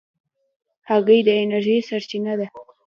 [0.89, 2.47] هګۍ د انرژۍ سرچینه ده.